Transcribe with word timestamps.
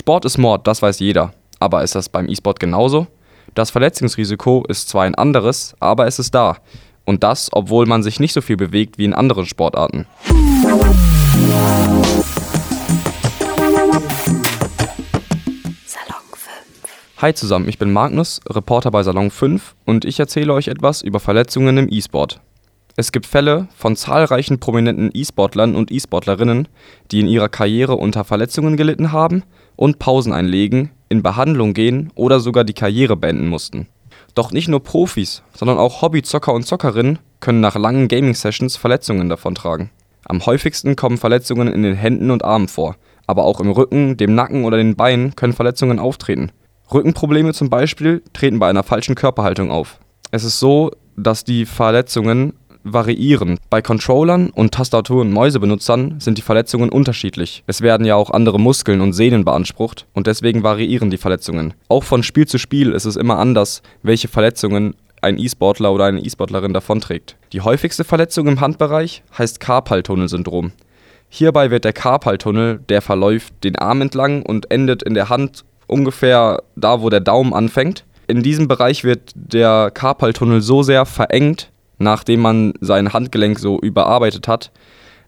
Sport 0.00 0.24
ist 0.24 0.38
Mord, 0.38 0.66
das 0.66 0.80
weiß 0.80 0.98
jeder. 1.00 1.34
Aber 1.58 1.82
ist 1.82 1.94
das 1.94 2.08
beim 2.08 2.26
E-Sport 2.26 2.58
genauso? 2.58 3.06
Das 3.54 3.68
Verletzungsrisiko 3.70 4.64
ist 4.66 4.88
zwar 4.88 5.02
ein 5.02 5.14
anderes, 5.14 5.74
aber 5.78 6.06
es 6.06 6.18
ist 6.18 6.34
da. 6.34 6.56
Und 7.04 7.22
das, 7.22 7.50
obwohl 7.52 7.84
man 7.84 8.02
sich 8.02 8.18
nicht 8.18 8.32
so 8.32 8.40
viel 8.40 8.56
bewegt 8.56 8.96
wie 8.96 9.04
in 9.04 9.12
anderen 9.12 9.44
Sportarten. 9.44 10.06
Salon 10.64 10.80
5. 16.32 16.56
Hi 17.18 17.34
zusammen, 17.34 17.68
ich 17.68 17.76
bin 17.76 17.92
Magnus, 17.92 18.40
Reporter 18.48 18.90
bei 18.90 19.02
Salon 19.02 19.30
5 19.30 19.74
und 19.84 20.06
ich 20.06 20.18
erzähle 20.18 20.54
euch 20.54 20.68
etwas 20.68 21.02
über 21.02 21.20
Verletzungen 21.20 21.76
im 21.76 21.88
E-Sport. 21.90 22.40
Es 23.00 23.12
gibt 23.12 23.24
Fälle 23.24 23.66
von 23.74 23.96
zahlreichen 23.96 24.60
prominenten 24.60 25.08
E-Sportlern 25.14 25.74
und 25.74 25.90
E-Sportlerinnen, 25.90 26.68
die 27.10 27.20
in 27.20 27.28
ihrer 27.28 27.48
Karriere 27.48 27.96
unter 27.96 28.24
Verletzungen 28.24 28.76
gelitten 28.76 29.10
haben 29.10 29.42
und 29.74 29.98
Pausen 29.98 30.34
einlegen, 30.34 30.90
in 31.08 31.22
Behandlung 31.22 31.72
gehen 31.72 32.12
oder 32.14 32.40
sogar 32.40 32.62
die 32.62 32.74
Karriere 32.74 33.16
beenden 33.16 33.48
mussten. 33.48 33.86
Doch 34.34 34.52
nicht 34.52 34.68
nur 34.68 34.82
Profis, 34.82 35.42
sondern 35.54 35.78
auch 35.78 36.02
Hobbyzocker 36.02 36.52
und 36.52 36.66
Zockerinnen 36.66 37.18
können 37.40 37.60
nach 37.62 37.74
langen 37.74 38.06
Gaming-Sessions 38.06 38.76
Verletzungen 38.76 39.30
davontragen. 39.30 39.88
Am 40.26 40.44
häufigsten 40.44 40.94
kommen 40.94 41.16
Verletzungen 41.16 41.68
in 41.68 41.82
den 41.82 41.96
Händen 41.96 42.30
und 42.30 42.44
Armen 42.44 42.68
vor, 42.68 42.96
aber 43.26 43.44
auch 43.44 43.60
im 43.60 43.70
Rücken, 43.70 44.18
dem 44.18 44.34
Nacken 44.34 44.66
oder 44.66 44.76
den 44.76 44.94
Beinen 44.94 45.34
können 45.36 45.54
Verletzungen 45.54 45.98
auftreten. 45.98 46.52
Rückenprobleme 46.92 47.54
zum 47.54 47.70
Beispiel 47.70 48.22
treten 48.34 48.58
bei 48.58 48.68
einer 48.68 48.82
falschen 48.82 49.14
Körperhaltung 49.14 49.70
auf. 49.70 50.00
Es 50.32 50.44
ist 50.44 50.60
so, 50.60 50.90
dass 51.16 51.44
die 51.44 51.64
Verletzungen 51.64 52.52
variieren. 52.84 53.58
Bei 53.68 53.82
Controllern 53.82 54.50
und 54.50 54.72
Tastatur- 54.72 55.22
und 55.22 55.32
Mäusebenutzern 55.32 56.20
sind 56.20 56.38
die 56.38 56.42
Verletzungen 56.42 56.90
unterschiedlich. 56.90 57.62
Es 57.66 57.82
werden 57.82 58.06
ja 58.06 58.14
auch 58.14 58.30
andere 58.30 58.58
Muskeln 58.58 59.00
und 59.00 59.12
Sehnen 59.12 59.44
beansprucht 59.44 60.06
und 60.12 60.26
deswegen 60.26 60.62
variieren 60.62 61.10
die 61.10 61.18
Verletzungen. 61.18 61.74
Auch 61.88 62.04
von 62.04 62.22
Spiel 62.22 62.46
zu 62.46 62.58
Spiel 62.58 62.92
ist 62.92 63.04
es 63.04 63.16
immer 63.16 63.38
anders, 63.38 63.82
welche 64.02 64.28
Verletzungen 64.28 64.94
ein 65.22 65.38
E-Sportler 65.38 65.92
oder 65.92 66.06
eine 66.06 66.20
E-Sportlerin 66.20 66.72
davonträgt. 66.72 67.36
Die 67.52 67.60
häufigste 67.60 68.04
Verletzung 68.04 68.46
im 68.46 68.60
Handbereich 68.60 69.22
heißt 69.36 69.60
Karpaltunnelsyndrom. 69.60 70.72
Hierbei 71.28 71.70
wird 71.70 71.84
der 71.84 71.92
Karpaltunnel, 71.92 72.80
der 72.88 73.02
verläuft 73.02 73.54
den 73.62 73.76
Arm 73.76 74.00
entlang 74.00 74.42
und 74.42 74.70
endet 74.70 75.02
in 75.02 75.14
der 75.14 75.28
Hand 75.28 75.64
ungefähr 75.86 76.62
da, 76.74 77.02
wo 77.02 77.10
der 77.10 77.20
Daumen 77.20 77.52
anfängt. 77.52 78.04
In 78.26 78.42
diesem 78.42 78.68
Bereich 78.68 79.04
wird 79.04 79.32
der 79.34 79.90
Karpaltunnel 79.92 80.60
so 80.60 80.82
sehr 80.82 81.06
verengt, 81.06 81.69
nachdem 82.00 82.40
man 82.40 82.74
sein 82.80 83.12
Handgelenk 83.12 83.58
so 83.58 83.78
überarbeitet 83.78 84.48
hat, 84.48 84.72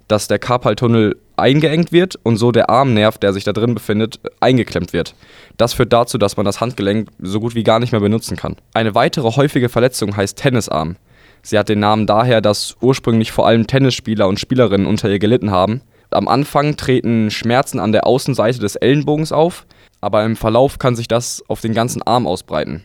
dass 0.09 0.27
der 0.27 0.39
Karpaltunnel 0.39 1.17
eingeengt 1.37 1.92
wird 1.92 2.19
und 2.23 2.37
so 2.37 2.51
der 2.51 2.70
Armnerv, 2.70 3.19
der 3.19 3.33
sich 3.33 3.45
da 3.45 3.53
drin 3.53 3.75
befindet, 3.75 4.20
eingeklemmt 4.41 4.92
wird. 4.92 5.14
Das 5.56 5.75
führt 5.75 5.92
dazu, 5.92 6.19
dass 6.19 6.37
man 6.37 6.45
das 6.45 6.61
Handgelenk 6.61 7.09
so 7.20 7.41
gut 7.41 7.55
wie 7.55 7.62
gar 7.62 7.79
nicht 7.79 7.92
mehr 7.92 8.01
benutzen 8.01 8.37
kann. 8.37 8.56
Eine 8.75 8.95
weitere 8.95 9.37
häufige 9.37 9.69
Verletzung 9.69 10.17
heißt 10.17 10.39
Tennisarm. 10.39 10.97
Sie 11.42 11.59
hat 11.59 11.69
den 11.69 11.81
Namen 11.81 12.06
daher, 12.06 12.41
dass 12.41 12.77
ursprünglich 12.81 13.33
vor 13.33 13.47
allem 13.47 13.67
Tennisspieler 13.67 14.29
und 14.29 14.41
Spielerinnen 14.41 14.86
unter 14.86 15.11
ihr 15.11 15.19
gelitten 15.19 15.51
haben. 15.51 15.83
Am 16.11 16.29
Anfang 16.29 16.77
treten 16.77 17.31
Schmerzen 17.31 17.81
an 17.81 17.92
der 17.92 18.07
Außenseite 18.07 18.61
des 18.61 18.77
Ellenbogens 18.77 19.33
auf, 19.33 19.67
aber 20.01 20.25
im 20.25 20.36
Verlauf 20.36 20.79
kann 20.79 20.95
sich 20.95 21.09
das 21.09 21.42
auf 21.48 21.61
den 21.61 21.75
ganzen 21.75 22.03
Arm 22.03 22.27
ausbreiten. 22.27 22.84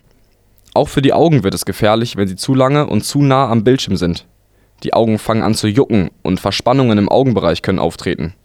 Auch 0.77 0.89
für 0.89 1.01
die 1.01 1.11
Augen 1.11 1.43
wird 1.43 1.55
es 1.55 1.65
gefährlich, 1.65 2.17
wenn 2.17 2.27
sie 2.27 2.35
zu 2.35 2.53
lange 2.53 2.85
und 2.85 3.01
zu 3.03 3.23
nah 3.23 3.49
am 3.49 3.63
Bildschirm 3.63 3.97
sind. 3.97 4.27
Die 4.83 4.93
Augen 4.93 5.17
fangen 5.17 5.41
an 5.41 5.55
zu 5.55 5.67
jucken 5.67 6.11
und 6.21 6.39
Verspannungen 6.39 6.99
im 6.99 7.09
Augenbereich 7.09 7.63
können 7.63 7.79
auftreten. 7.79 8.35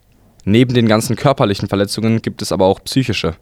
Neben 0.43 0.73
den 0.73 0.87
ganzen 0.87 1.15
körperlichen 1.15 1.69
Verletzungen 1.69 2.23
gibt 2.23 2.41
es 2.41 2.51
aber 2.51 2.65
auch 2.65 2.79
psychische. 2.85 3.35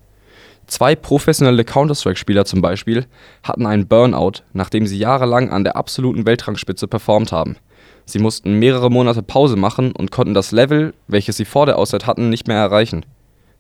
Zwei 0.67 0.98
professionelle 0.98 1.64
Counter-Strike-Spieler 1.64 2.44
zum 2.44 2.61
Beispiel 2.61 3.06
hatten 3.44 3.66
einen 3.66 3.88
Burnout, 3.88 4.44
nachdem 4.52 4.86
sie 4.86 4.98
jahrelang 4.98 5.52
an 5.52 5.64
der 5.64 5.78
absoluten 5.78 6.26
Weltrangspitze 6.26 6.89
performt 6.89 7.31
haben. 7.31 7.55
Sie 8.04 8.20
mussten 8.20 8.60
mehrere 8.60 8.92
Monate 8.92 9.23
Pause 9.23 9.55
machen 9.55 9.94
und 9.94 10.11
konnten 10.11 10.33
das 10.33 10.52
Level, 10.52 10.94
welches 11.08 11.38
sie 11.38 11.45
vor 11.45 11.65
der 11.65 11.80
Auszeit 11.80 12.08
hatten, 12.08 12.30
nicht 12.30 12.49
mehr 12.49 12.58
erreichen. 12.58 13.05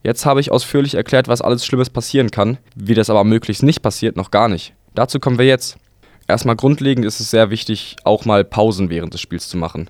Jetzt 0.03 0.25
habe 0.25 0.41
ich 0.41 0.51
ausführlich 0.51 0.95
erklärt, 0.95 1.29
was 1.29 1.41
alles 1.41 1.65
Schlimmes 1.65 1.89
passieren 1.89 2.31
kann, 2.31 2.57
wie 2.75 2.95
das 2.95 3.09
aber 3.09 3.23
möglichst 3.23 3.63
nicht 3.63 3.81
passiert, 3.81 4.17
noch 4.17 4.29
gar 4.29 4.49
nicht. 4.49 4.73
Dazu 4.93 5.19
kommen 5.19 5.37
wir 5.37 5.45
jetzt. 5.45 5.77
Erstmal 6.27 6.55
grundlegend 6.55 7.05
ist 7.05 7.19
es 7.19 7.31
sehr 7.31 7.49
wichtig, 7.49 7.95
auch 8.03 8.25
mal 8.25 8.43
Pausen 8.43 8.89
während 8.89 9.13
des 9.13 9.21
Spiels 9.21 9.49
zu 9.49 9.57
machen. 9.57 9.89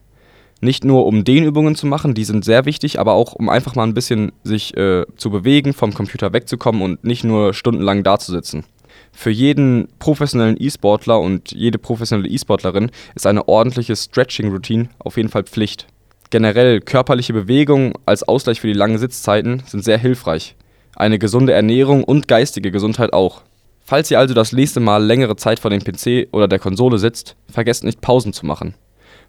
Nicht 0.60 0.84
nur 0.84 1.08
um 1.08 1.24
Dehnübungen 1.24 1.76
zu 1.76 1.88
machen, 1.88 2.14
die 2.14 2.24
sind 2.24 2.46
sehr 2.46 2.66
wichtig, 2.66 3.00
aber 3.00 3.14
auch 3.14 3.34
um 3.34 3.50
einfach 3.50 3.76
mal 3.76 3.84
ein 3.84 3.96
bisschen 3.96 4.32
sich 4.44 4.78
äh, 4.78 5.06
zu 5.18 5.32
bewegen, 5.32 5.74
vom 5.74 5.94
Computer 5.94 6.34
wegzukommen 6.34 6.84
und 6.84 7.04
nicht 7.04 7.24
nur 7.24 7.54
stundenlang 7.56 8.04
dazusitzen. 8.04 8.64
Für 9.12 9.32
jeden 9.32 9.88
professionellen 9.98 10.58
E-Sportler 10.60 11.20
und 11.20 11.52
jede 11.52 11.80
professionelle 11.80 12.30
E-Sportlerin 12.30 12.92
ist 13.16 13.26
eine 13.26 13.48
ordentliche 13.48 13.96
Stretching-Routine 13.96 14.90
auf 15.00 15.18
jeden 15.18 15.30
Fall 15.30 15.44
Pflicht. 15.44 15.88
Generell 16.30 16.80
körperliche 16.80 17.34
Bewegung 17.34 17.94
als 18.06 18.24
Ausgleich 18.24 18.62
für 18.62 18.68
die 18.68 18.74
langen 18.74 19.00
Sitzzeiten 19.00 19.64
sind 19.66 19.84
sehr 19.84 19.98
hilfreich. 19.98 20.56
Eine 20.96 21.20
gesunde 21.20 21.54
Ernährung 21.54 22.04
und 22.04 22.28
geistige 22.28 22.72
Gesundheit 22.72 23.14
auch. 23.14 23.42
Falls 23.91 24.09
ihr 24.09 24.19
also 24.19 24.34
das 24.34 24.53
nächste 24.53 24.79
Mal 24.79 25.03
längere 25.03 25.35
Zeit 25.35 25.59
vor 25.59 25.69
dem 25.69 25.84
PC 25.84 26.29
oder 26.31 26.47
der 26.47 26.59
Konsole 26.59 26.97
sitzt, 26.97 27.35
vergesst 27.50 27.84
nicht 27.84 28.00
Pausen 28.00 28.31
zu 28.31 28.46
machen. 28.46 28.74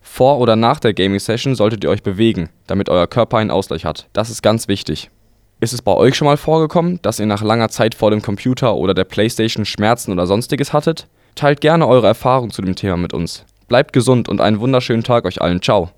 Vor 0.01 0.39
oder 0.39 0.55
nach 0.55 0.79
der 0.79 0.95
Gaming-Session 0.95 1.57
solltet 1.57 1.83
ihr 1.83 1.91
euch 1.91 2.05
bewegen, 2.05 2.49
damit 2.69 2.89
euer 2.89 3.09
Körper 3.09 3.39
einen 3.39 3.51
Ausgleich 3.51 3.85
hat. 3.85 4.07
Das 4.13 4.31
ist 4.31 4.41
ganz 4.41 4.69
wichtig. 4.69 5.11
Ist 5.59 5.73
es 5.73 5.83
bei 5.83 5.93
euch 5.93 6.15
schon 6.15 6.27
mal 6.27 6.37
vorgekommen, 6.37 7.01
dass 7.03 7.19
ihr 7.19 7.27
nach 7.27 7.43
langer 7.43 7.71
Zeit 7.71 7.97
vor 7.97 8.13
dem 8.13 8.23
Computer 8.23 8.77
oder 8.77 8.95
der 8.95 9.03
Playstation 9.03 9.65
Schmerzen 9.65 10.13
oder 10.13 10.29
sonstiges 10.29 10.73
hattet? 10.73 11.09
Teilt 11.35 11.61
gerne 11.61 11.89
eure 11.89 12.07
Erfahrungen 12.07 12.53
zu 12.53 12.63
dem 12.63 12.77
Thema 12.77 12.97
mit 12.97 13.13
uns. 13.13 13.45
Bleibt 13.67 13.93
gesund 13.93 14.29
und 14.29 14.41
einen 14.41 14.61
wunderschönen 14.61 15.03
Tag 15.03 15.25
euch 15.25 15.43
allen. 15.43 15.61
Ciao. 15.61 15.91